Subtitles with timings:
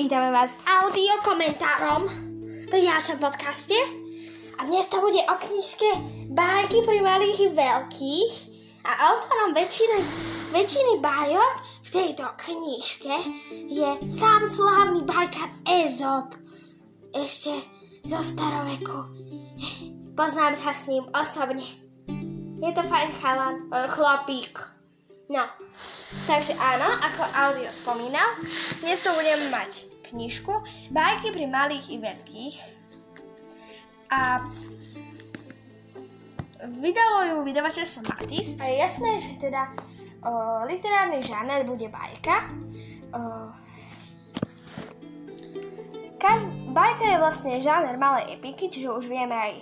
[0.00, 2.08] Vítame vás audio komentárom
[2.72, 3.76] pri našom podcaste.
[4.56, 5.90] A dnes to bude o knižke
[6.32, 8.32] Bájky pri malých i veľkých.
[8.80, 10.00] A autorom väčšiny,
[10.56, 11.52] väčšiny bájok
[11.84, 13.16] v tejto knižke
[13.68, 16.32] je sám slávny bajkár Ezop.
[17.12, 17.52] Ešte
[18.00, 19.04] zo staroveku.
[20.16, 21.68] Poznám sa s ním osobne.
[22.64, 24.64] Je to fajn chalan, e, chlapík.
[25.28, 25.44] No,
[26.24, 28.40] takže áno, ako audio spomínal,
[28.80, 30.52] dnes to budeme mať knižku
[30.90, 32.56] Bajky pri malých i veľkých.
[34.10, 34.42] A
[36.66, 39.70] vydalo ju vydavateľstvo Matis a je jasné, že teda
[40.26, 40.30] o,
[40.68, 42.50] literárny žáner bude bajka.
[43.14, 43.20] O,
[46.20, 49.52] každ- bajka je vlastne žáner malej epiky, čiže už vieme aj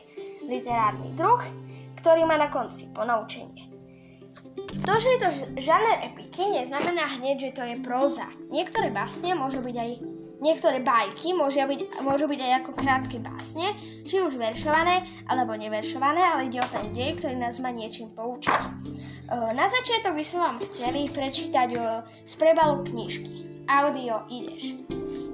[0.48, 1.44] literárny druh,
[2.00, 3.68] ktorý má na konci ponaučenie.
[4.88, 8.26] To, že je to žáner epiky, neznamená hneď, že to je próza.
[8.48, 9.90] Niektoré básne môžu byť aj
[10.38, 13.74] Niektoré bajky môžu byť, môžu byť aj ako krátke básne,
[14.06, 18.62] či už veršované alebo neveršované, ale ide o ten dej, ktorý nás má niečím poučiť.
[19.28, 21.74] Na začiatok by som vám chceli prečítať
[22.22, 23.66] z prebalu knižky.
[23.66, 24.78] Audio ideš.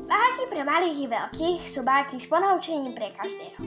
[0.09, 3.61] Báky pre malých i veľkých sú báky s ponaučením pre každého.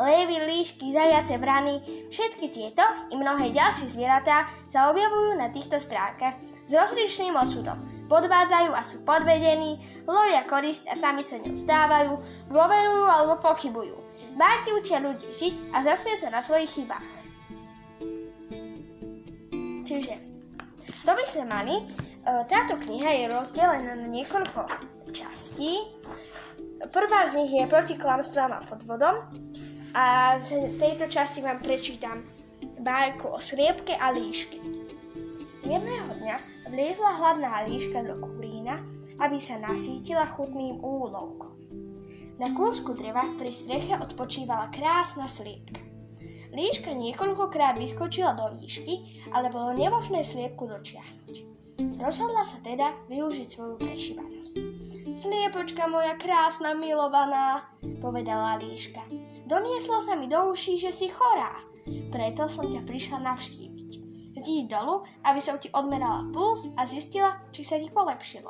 [0.00, 6.40] Levy, líšky, zajace, vrany, všetky tieto i mnohé ďalšie zvieratá sa objavujú na týchto stránkach
[6.64, 9.78] s rozličným osudom podvádzajú a sú podvedení,
[10.10, 12.18] lovia korisť a sami sa ňou stávajú,
[12.50, 13.94] dôverujú alebo pochybujú.
[14.34, 17.06] Bajky učia ľudí žiť a zasmieť sa na svojich chybách.
[19.86, 20.14] Čiže,
[21.06, 21.74] to by sme mali.
[22.50, 24.66] Táto kniha je rozdelená na niekoľko
[25.10, 25.88] častí.
[26.92, 29.22] Prvá z nich je proti klamstvám a podvodom.
[29.98, 32.22] A z tejto časti vám prečítam
[32.78, 34.62] bajku o sliepke a líške.
[35.66, 36.36] Jedného dňa
[36.70, 38.80] vliezla hladná líška do kurína,
[39.18, 41.52] aby sa nasítila chutným úlovkom.
[42.40, 45.82] Na kúsku dreva pri streche odpočívala krásna sliepka.
[46.50, 51.34] Líška niekoľkokrát vyskočila do výšky, ale bolo nemožné sliepku dočiahnuť.
[52.00, 54.54] Rozhodla sa teda využiť svoju prešivanosť.
[55.12, 57.70] Sliepočka moja krásna milovaná,
[58.00, 59.04] povedala líška.
[59.44, 61.60] Donieslo sa mi do uší, že si chorá.
[62.10, 63.69] Preto som ťa prišla navštíviť.
[64.40, 68.48] Dí dolu, aby som ti odmerala puls a zistila, či sa ti polepšilo.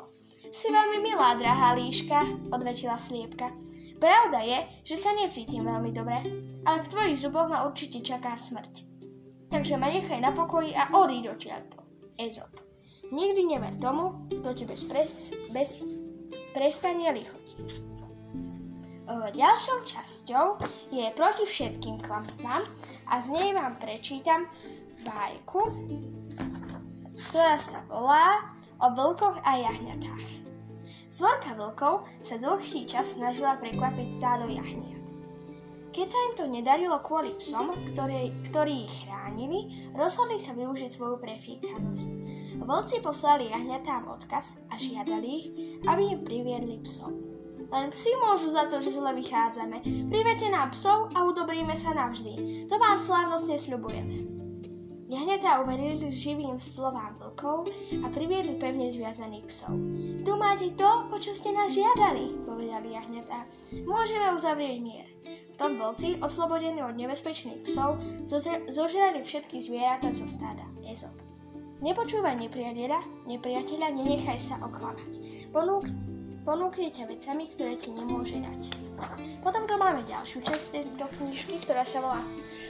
[0.51, 3.51] Si veľmi milá, drahá líška, odvetila sliepka.
[3.99, 6.23] Pravda je, že sa necítim veľmi dobre,
[6.63, 8.87] ale v tvojich zuboch ma určite čaká smrť.
[9.51, 11.83] Takže ma nechaj na pokoji a odíď odtiaľto.
[12.15, 12.55] Ezop.
[13.11, 15.83] Nikdy never tomu, kto ti bez, pres, bez
[16.55, 17.91] prestania lichotiť.
[19.11, 20.45] Ďalšou časťou
[20.95, 22.63] je proti všetkým klamstvám
[23.11, 24.47] a z nej vám prečítam
[25.03, 25.61] bajku,
[27.31, 28.43] ktorá sa volá
[28.81, 30.41] o vlkoch a jahňatách.
[31.11, 35.01] Svorka vlkov sa dlhší čas snažila prekvapiť stádo jahniat.
[35.91, 41.19] Keď sa im to nedarilo kvôli psom, ktoré, ktorí ich chránili, rozhodli sa využiť svoju
[41.19, 42.07] prefíkanosť.
[42.63, 45.47] Vlci poslali jahňatám odkaz a žiadali ich,
[45.83, 47.11] aby im priviedli psov.
[47.71, 49.83] Len psi môžu za to, že zle vychádzame.
[50.07, 52.67] Privete nám psov a udobríme sa navždy.
[52.71, 54.30] To vám slávnostne sľubujeme.
[55.11, 57.67] Jahňatá uverili živým slovám vlkov
[57.99, 59.75] a priviedli pevne zviazaných psov.
[60.23, 63.43] Tu máte to, o čo ste nás žiadali, povedali jahňatá.
[63.83, 65.11] Môžeme uzavrieť mier.
[65.51, 67.99] V tom vlci, oslobodení od nebezpečných psov,
[68.71, 70.63] zožrali všetky zvieratá zo stáda.
[70.87, 71.11] Ezop.
[71.83, 75.19] Nepočúvaj nepriateľa, nepriateľa, nenechaj sa oklamať.
[75.51, 75.91] Ponúk,
[76.47, 78.79] ponúkne ťa vecami, ktoré ti nemôže dať.
[79.43, 82.23] Potom tu máme ďalšiu časť tejto knižky, ktorá sa volá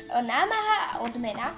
[0.10, 1.54] Námaha a odmena.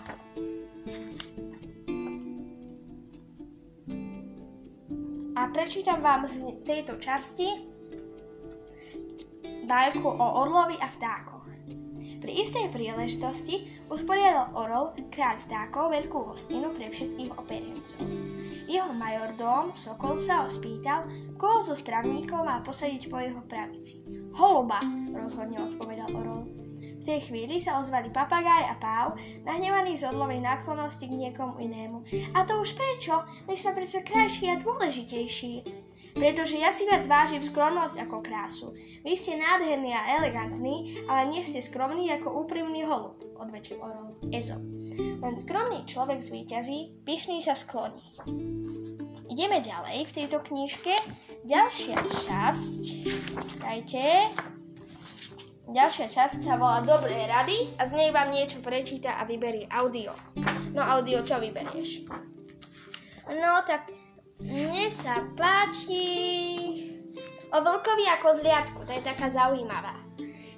[5.53, 7.69] Prečítam vám z tejto časti
[9.69, 11.45] bajku o orlovi a vtákoch.
[12.17, 18.01] Pri istej príležitosti usporiadal orol, kráľ vtákov, veľkú hostinu pre všetkých operencov.
[18.65, 21.05] Jeho majordóm Sokol sa ho spýtal,
[21.37, 24.01] koho zo stravníkov má posadiť po jeho pravici.
[24.33, 24.81] Holuba,
[25.13, 26.62] rozhodne odpovedal orol.
[27.03, 31.99] V tej chvíli sa ozvali papagáj a páv, nahnevaní z odlovej náklonnosti k niekomu inému.
[32.31, 33.19] A to už prečo?
[33.43, 35.67] My sme predsa krajší a dôležitejší.
[36.15, 38.71] Pretože ja si viac vážim skromnosť ako krásu.
[39.03, 44.55] Vy ste nádherný a elegantný, ale nie ste skromný ako úprimný holub, odvetil orol Ezo.
[44.95, 47.99] Len skromný človek zvíťazí, pyšný sa skloní.
[49.27, 50.95] Ideme ďalej v tejto knižke.
[51.43, 52.83] Ďalšia časť.
[53.59, 54.07] Dajte.
[55.63, 60.11] Ďalšia časť sa volá Dobré rady a z nej vám niečo prečíta a vyberie audio.
[60.75, 62.03] No audio čo vyberieš?
[63.31, 63.87] No tak
[64.43, 66.03] mne sa páči
[67.53, 69.93] O vlkovi a kozliatku, to je taká zaujímavá.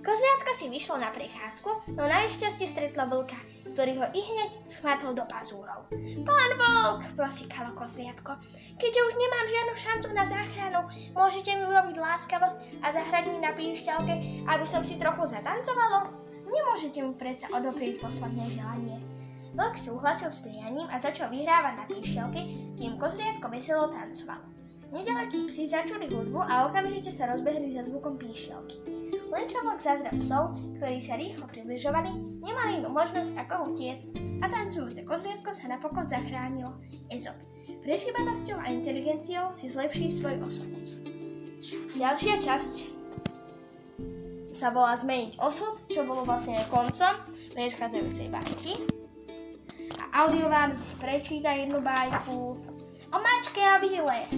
[0.02, 3.36] Kozliatko si vyšlo na prechádzku, no najšťastie stretlo vlka,
[3.75, 5.86] ktorý ho i hneď schmatol do pazúrov.
[6.24, 8.40] Pán vlk, prosíkalo kozliatko,
[8.80, 10.64] keďže už nemám žiadnu šancu na záchranu,
[11.14, 14.14] môžete mi urobiť láskavosť a zahrať mi na píšťalke,
[14.46, 16.12] aby som si trochu zatancovalo?
[16.46, 18.98] Nemôžete mi predsa odoprieť posledné želanie.
[19.56, 22.42] Vlk súhlasil s prianím a začal vyhrávať na píšťalke,
[22.76, 24.44] kým kozliatko veselo tancovalo.
[24.92, 28.78] Nedalekí psi začuli hudbu a okamžite sa rozbehli za zvukom píšťalky.
[29.32, 32.12] Len čo vlk zazrel psov, ktorí sa rýchlo približovali,
[32.44, 34.00] nemali inú možnosť ako utiec
[34.44, 36.78] a tancujúce kozliatko sa napokon zachránilo.
[37.10, 37.55] Ezop.
[37.86, 40.74] Prežívanosťou a inteligenciou si zlepší svoj osud.
[41.94, 42.76] Ďalšia časť
[44.50, 47.14] sa volá Zmeniť osud, čo bolo vlastne koncom
[47.54, 48.74] predchádzajúcej bajky.
[50.02, 52.58] A audio vám prečíta jednu bajku
[53.14, 54.34] o mačke a víle.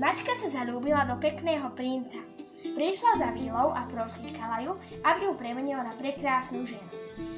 [0.00, 2.16] Mačka sa zalúbila do pekného princa.
[2.64, 4.72] Prišla za Vílou a prosíkala ju,
[5.04, 6.88] aby ju premenila na prekrásnu ženu.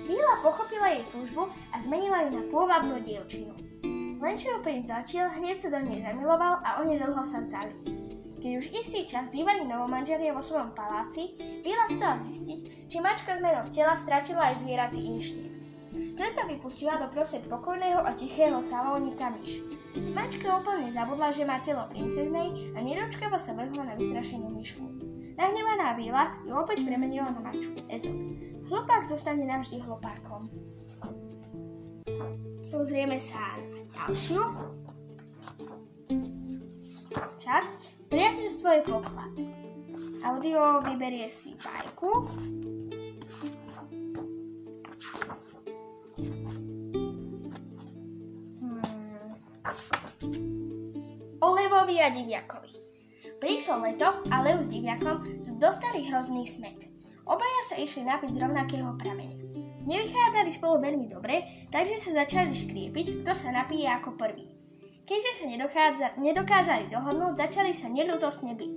[0.06, 3.75] Víla pochopila jej túžbu a zmenila ju na pôvabnú dievčinu.
[4.16, 7.74] Len čo ju princ začal, hneď sa do nej zamiloval a oni dlho sa vzali.
[8.40, 11.34] Keď už istý čas bývali novomanželia vo svojom paláci,
[11.66, 15.66] Víla chcela zistiť, či mačka zmenou tela stratila aj zvierací inštinkt.
[16.14, 19.66] Preto vypustila do prosed pokojného a tichého salónika myš.
[20.14, 24.86] Mačka úplne zabudla, že má telo princeznej a nedočkavo sa vrhla na vystrašenú myšku.
[25.34, 28.14] Nahnevaná víla ju opäť premenila na mačku Ezop.
[28.70, 30.46] Hlupák zostane navždy hlupákom.
[32.70, 33.58] Pozrieme sa
[33.96, 34.44] ďalšiu
[37.46, 38.10] časť.
[38.10, 39.34] Priateľstvo je poklad.
[40.26, 42.26] Audio vyberie si bajku.
[48.58, 48.82] Hmm.
[51.38, 52.74] O levovi a diviakovi.
[53.38, 55.22] Prišlo leto a Leu s diviakom
[55.62, 56.88] dostali hrozný smet.
[57.26, 59.35] Obaja sa išli napiť z rovnakého prameňa.
[59.86, 64.50] Nevychádzali spolu veľmi dobre, takže sa začali škriepiť, kto sa napije ako prvý.
[65.06, 65.44] Keďže sa
[66.18, 68.76] nedokázali dohodnúť, začali sa nelutostne byť.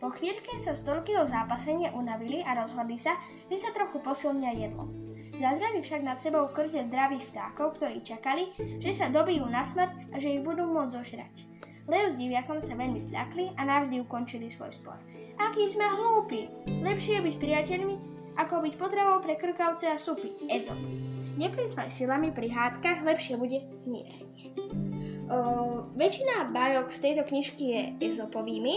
[0.00, 3.20] Po chvíľke sa z toľkého zápasenia unavili a rozhodli sa,
[3.52, 4.88] že sa trochu posilnia jedlo.
[5.36, 8.48] Zazreli však nad sebou krde zdravých vtákov, ktorí čakali,
[8.80, 11.34] že sa dobijú na smrť a že ich budú môcť zožrať.
[11.84, 14.96] Leo s diviakom sa veľmi zľakli a navždy ukončili svoj spor.
[15.36, 16.48] Aký sme hlúpi!
[16.80, 20.30] Lepšie je byť priateľmi, ako byť potravou pre krkavce a supy.
[20.50, 20.78] Ezop.
[21.40, 24.52] Neplýtvaj silami pri hádkach, lepšie bude zmierenie.
[25.30, 27.80] O, väčšina bajok z tejto knižky je
[28.12, 28.74] ezopovými,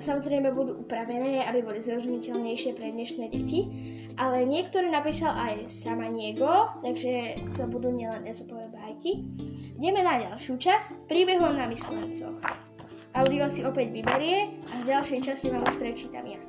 [0.00, 3.60] samozrejme budú upravené, aby boli zrozumiteľnejšie pre dnešné deti,
[4.16, 9.22] ale niektoré napísal aj Samaniego, takže to budú nielen ezopové bajky.
[9.78, 12.38] Ideme na ďalšiu časť, príbehom na myslencoch.
[13.14, 16.40] Audio si opäť vyberie a z ďalšej časti vám už prečítam ja.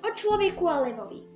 [0.00, 1.33] O človeku a levovi.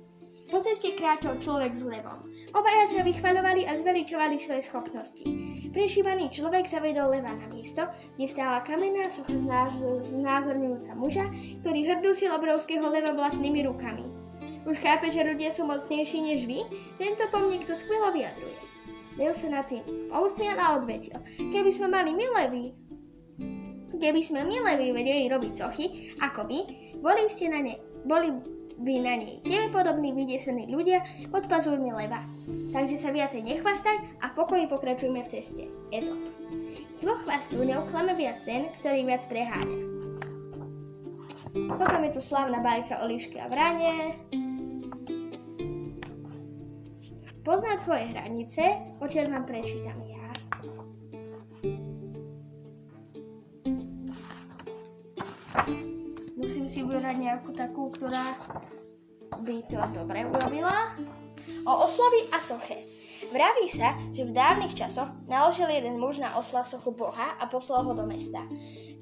[0.49, 2.25] Po ceste kráčal človek s levom.
[2.57, 5.21] Obaja sa vychvaľovali a zveličovali svoje schopnosti.
[5.69, 7.85] Prešívaný človek zavedol leva na miesto,
[8.17, 9.37] kde stála kamenná socha
[10.09, 11.29] znázorňujúca muža,
[11.61, 14.09] ktorý hrdusil obrovského leva vlastnými rukami.
[14.65, 16.65] Už chápe, že ľudia sú mocnejší než vy?
[16.97, 18.57] Tento pomník to skvelo vyjadruje.
[19.21, 21.21] Leo sa na tým pousmiel a odvetil.
[21.37, 22.65] Keby sme mali my levy,
[24.01, 25.85] keby sme my levy vedeli robiť sochy,
[26.25, 26.59] ako vy,
[27.05, 27.77] boli, ste na ne,
[28.07, 28.33] boli
[28.79, 32.23] by na nej tebe podobní vydesení ľudia pod pazúrmi leva.
[32.71, 35.63] Takže sa viacej nechvastaj a pokoji pokračujme v ceste.
[35.91, 36.19] Ezop.
[36.95, 39.79] Z dvoch chvastov neoklame viac ten, ktorý viac preháňa.
[41.49, 44.15] Potom je tu slávna bajka o líške a vrane,
[47.39, 48.61] Poznať svoje hranice,
[49.01, 49.97] odtiaľ vám prečítam
[56.79, 58.39] si vybrať nejakú takú, ktorá
[59.43, 60.95] by to dobre urobila.
[61.67, 62.87] O oslovi a soche.
[63.35, 67.83] Vraví sa, že v dávnych časoch naložil jeden muž na osla sochu Boha a poslal
[67.83, 68.39] ho do mesta.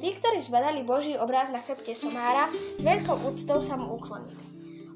[0.01, 4.41] Tí, ktorí zbadali Boží obráz na chrbte somára, s veľkou úctou sa mu uklonili.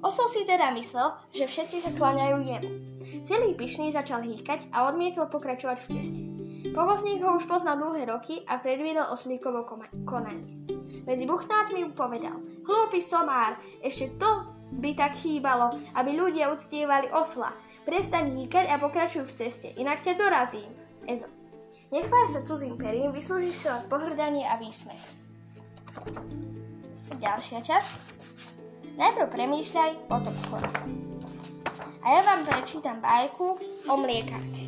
[0.01, 2.71] Osol si teda myslel, že všetci sa kláňajú jemu.
[3.21, 6.21] Celý pyšný začal hýkať a odmietol pokračovať v ceste.
[6.71, 9.67] Povozník ho už poznal dlhé roky a predviedol oslíkovo
[10.07, 10.63] konanie.
[11.03, 14.29] Medzi buchnátmi mu povedal, hlúpy somár, ešte to
[14.79, 17.51] by tak chýbalo, aby ľudia uctievali osla.
[17.83, 20.71] Prestaň hýkať a pokračuj v ceste, inak ťa dorazím.
[21.09, 21.27] Ezo.
[21.91, 25.03] Nechvár sa cudzím perím, vyslúžiš si len pohrdanie a výsmech.
[27.19, 27.89] Ďalšia časť.
[28.95, 30.87] Najprv premýšľaj, potom konaj.
[32.01, 34.60] A ja vám prečítam bajku o mliekárke.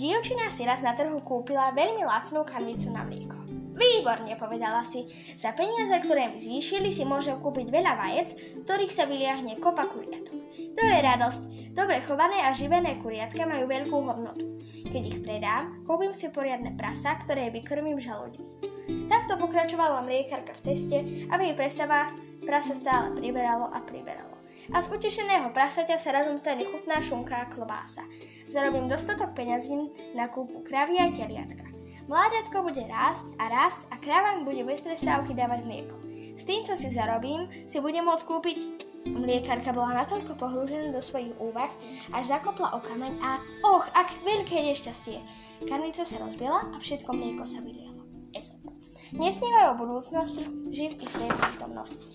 [0.00, 3.36] Dievčina si raz na trhu kúpila veľmi lacnú kanvicu na mlieko.
[3.76, 5.04] Výborne, povedala si.
[5.36, 9.92] Za peniaze, ktoré mi zvýšili, si môžem kúpiť veľa vajec, z ktorých sa vyliahne kopa
[9.92, 10.40] kuriatok.
[10.56, 11.42] To je radosť.
[11.76, 14.56] Dobre chované a živené kuriatka majú veľkú hodnotu.
[14.88, 18.72] Keď ich predám, kúpim si poriadne prasa, ktoré vykrmím žalúdmi.
[19.04, 20.96] Takto pokračovala mliekarka v ceste,
[21.28, 22.16] aby jej predstavách
[22.48, 24.39] prasa stále priberalo a priberalo.
[24.70, 28.06] A z utešeného prasaťa sa razom stane chutná šunka a klobása.
[28.46, 29.74] Zarobím dostatok peňazí
[30.14, 31.66] na kúpu kravy a teliatka.
[32.06, 35.94] Mláďatko bude rásť a rásť a kráva mi bude bez prestávky dávať mlieko.
[36.38, 38.58] S tým, čo si zarobím, si budem môcť kúpiť...
[39.00, 41.72] Mliekarka bola natoľko pohrúžená do svojich úvah,
[42.12, 43.40] až zakopla o kameň a...
[43.64, 45.24] Och, ak veľké nešťastie!
[45.64, 48.04] Karnica sa rozbila a všetko mlieko sa vylialo.
[48.36, 48.70] Ezop.
[49.16, 52.06] Nesnívaj o budúcnosti, živ v istej prítomnosti.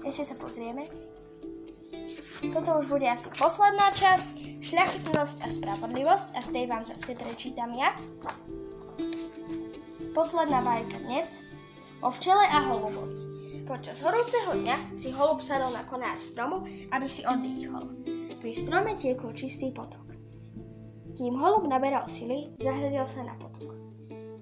[0.00, 0.88] Ešte sa pozrieme.
[2.52, 4.60] Toto už bude asi posledná časť.
[4.64, 7.92] Šľachetnosť a spravodlivosť a z tej vám zase prečítam ja.
[10.16, 11.44] Posledná bajka dnes
[12.00, 13.34] o včele a holubovi.
[13.64, 17.88] Počas horúceho dňa si holub sadol na konár stromu, aby si oddychol.
[18.44, 20.04] Pri strome tiekol čistý potok.
[21.16, 23.72] Kým holub naberal sily, zahľadil sa na potok.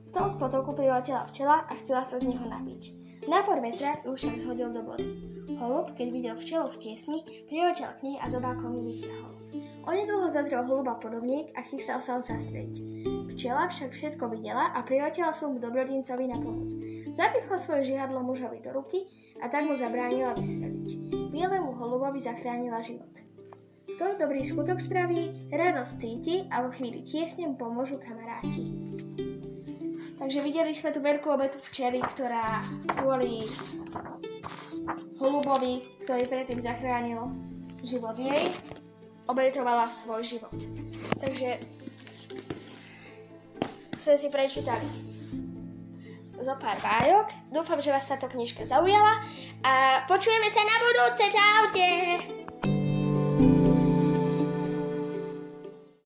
[0.06, 2.82] V tom potoku priletela včela a chcela sa z neho napiť.
[3.30, 5.31] Nápor vetra ju však zhodil do vody.
[5.58, 7.18] Holub, keď videl včelu v tiesni,
[7.50, 9.32] priletel k nej a zobákom ju vyťahol.
[9.82, 12.76] Onedlho zazrel holuba podobník a chystal sa ho zastreliť.
[13.34, 16.70] Včela však všetko videla a priletela svojmu dobrodincovi na pomoc.
[17.10, 19.10] Zapichla svoje žihadlo mužovi do ruky
[19.42, 21.10] a tak mu zabránila vystreliť.
[21.34, 23.10] Bielemu holubovi zachránila život.
[23.98, 28.70] Kto dobrý skutok spraví, radosť cíti a vo chvíli tiesne mu pomôžu kamaráti.
[30.22, 32.62] Takže videli sme tu veľkú obetu včely, ktorá
[33.02, 33.50] kvôli
[35.22, 37.30] holubovi, ktorý predtým zachránil
[37.86, 38.42] život jej,
[39.30, 40.54] obetovala svoj život.
[41.22, 41.62] Takže
[43.94, 44.88] sme si prečítali
[46.42, 47.30] zo pár bájok.
[47.54, 49.22] Dúfam, že vás táto knižka zaujala
[49.62, 51.24] a počujeme sa na budúce.
[51.30, 52.41] Čaute!